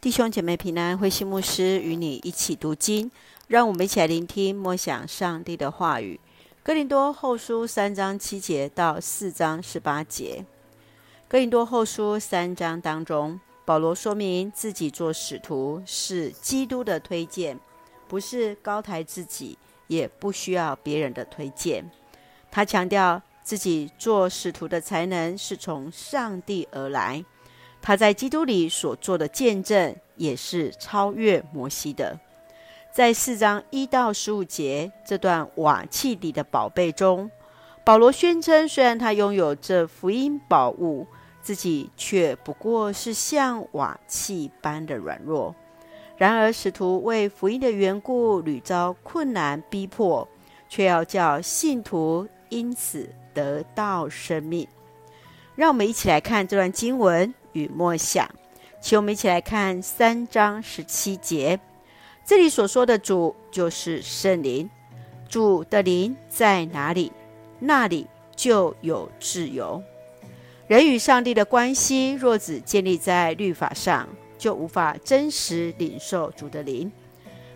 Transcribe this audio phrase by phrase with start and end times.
[0.00, 3.10] 弟兄姐妹平安，慧心牧师与你一起读经，
[3.48, 6.20] 让我们一起来聆听默想上帝的话语。
[6.62, 10.46] 哥林多后书三章七节到四章十八节。
[11.26, 17.58] 哥林多后书三章当中，保罗说明自己做使徒是基督的推荐，
[18.06, 19.58] 不是高抬自己，
[19.88, 21.90] 也不需要别人的推荐。
[22.52, 27.24] 他强调自己做使徒的才能是从上帝而来。
[27.80, 32.18] 他在基督里所做的见证也是超越摩西的。
[32.90, 37.30] 在四章一到十五节这段瓦器里的宝贝中，
[37.84, 41.06] 保罗宣称，虽然他拥有这福音宝物，
[41.40, 45.54] 自己却不过是像瓦器般的软弱。
[46.16, 50.26] 然而，使徒为福音的缘故屡遭困难逼迫，
[50.68, 54.66] 却要叫信徒因此得到生命。
[55.58, 57.34] 让我们一起来看这段经文。
[57.52, 58.30] 与默想，
[58.80, 61.58] 请我们一起来看三章十七节。
[62.24, 64.70] 这里所说的主就是圣灵，
[65.28, 67.10] 主的灵在哪里，
[67.58, 68.06] 那里
[68.36, 69.82] 就有自由。
[70.68, 76.92] 人与上帝的关系若只建立在律法上，就无法真实领受主的灵。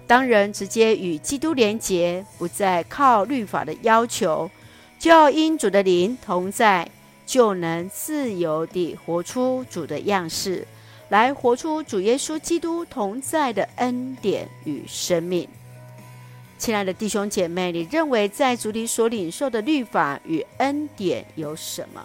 [0.09, 4.51] 当人直接与基督连结，不再靠律法的要求，
[4.99, 6.91] 就要因主的灵同在。
[7.33, 10.67] 就能自由地活出主的样式，
[11.09, 15.49] 来活出主耶稣基督同在的恩典与生命。
[16.59, 22.05] 亲爱的弟兄姐妹，你认为在主里所领受的律法与恩典有什么？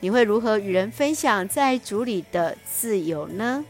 [0.00, 3.62] 你会如何与人分享在主里的自由呢？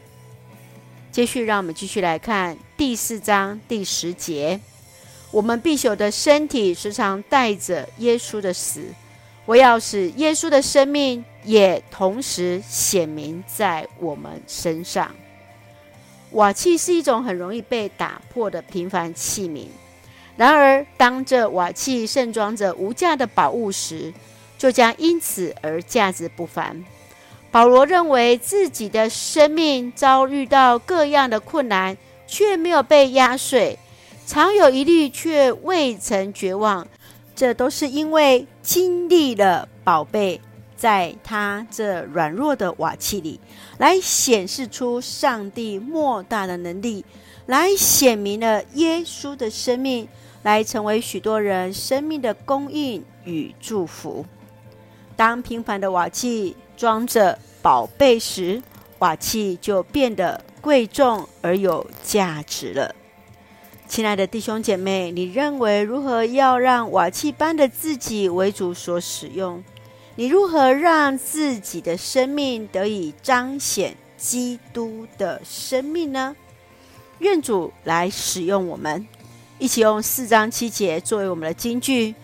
[1.11, 4.61] 接续，让我们继续来看第四章第十节：
[5.33, 8.85] 我们必朽的身体时常带着耶稣的死。
[9.47, 15.15] 我要使耶稣的生命也同时显明在我们身上。
[16.31, 19.67] 瓦器是一种很容易被打破的平凡器皿，
[20.37, 24.13] 然而当这瓦器盛装着无价的宝物时，
[24.59, 26.85] 就将因此而价值不凡。
[27.53, 31.97] 保罗认为自己的生命遭遇到各样的困难，
[32.27, 33.79] 却没有被压碎；
[34.27, 36.89] 常有疑虑，却未曾绝望。
[37.35, 40.41] 这都是因为经历了宝贝
[40.77, 43.41] 在他这软弱的瓦器里，
[43.79, 47.05] 来显示出上帝莫大的能力，
[47.47, 50.07] 来显明了耶稣的生命，
[50.43, 54.25] 来成为许多人生命的供应与祝福。
[55.17, 58.63] 当平凡的瓦器装着宝贝时，
[58.99, 62.95] 瓦器就变得贵重而有价值了。
[63.87, 69.63] 亲爱的弟兄姐妹，你认为如何要让瓦器般的自己为主所使用？
[70.17, 76.35] 你如何让自己的生命得以彰显基督的生命呢？
[77.19, 79.07] 愿主来使用我们，
[79.59, 82.15] 一起用四章七节作为我们的金句。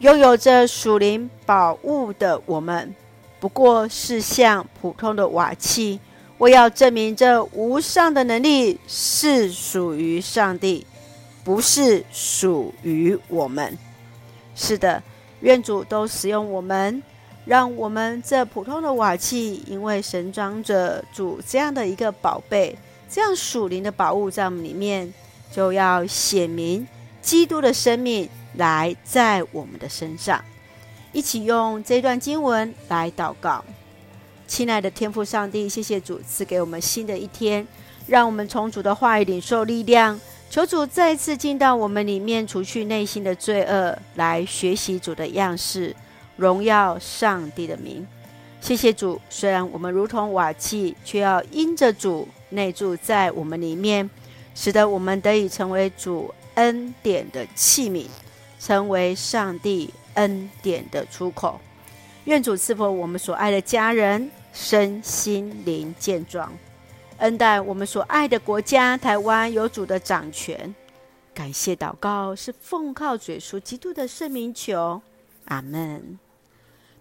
[0.00, 2.94] 拥有着属灵宝物的我们，
[3.40, 5.98] 不过是像普通的瓦器。
[6.36, 10.86] 我要证明这无上的能力是属于上帝。
[11.46, 13.78] 不是属于我们。
[14.56, 15.00] 是的，
[15.42, 17.00] 愿主都使用我们，
[17.44, 22.76] 让我们这普通的瓦器，因为神装着主这样的一个宝贝，
[23.08, 25.14] 这样属灵的宝物在我们里面，
[25.52, 26.84] 就要显明
[27.22, 30.44] 基督的生命来在我们的身上。
[31.12, 33.64] 一起用这段经文来祷告，
[34.48, 37.64] 亲爱的天父上帝，谢谢主赐给我们新的一天，
[38.08, 40.20] 让我们从主的话语领受力量。
[40.48, 45.94] 求主再次进到我们里面，除去内心的罪恶，来学习主的样式，
[46.36, 48.06] 荣耀上帝的名。
[48.60, 54.08] 谢谢主，虽然我们如同瓦器，却要因着主内住在我们里面，
[54.54, 58.06] 使得我们得以成为主恩典的器皿，
[58.58, 61.60] 成为上帝恩典的出口。
[62.24, 66.50] 愿主赐福我们所爱的家人，身心灵健壮。
[67.18, 70.74] 恩待我们所爱的国家台湾有主的掌权，
[71.34, 75.00] 感谢祷告是奉靠主耶稣基督的圣名求，
[75.46, 76.18] 阿门。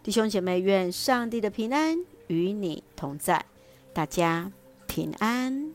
[0.02, 1.98] 弟兄姐妹，愿上帝的平安
[2.28, 3.44] 与你同在，
[3.92, 4.52] 大家
[4.88, 5.74] 平安。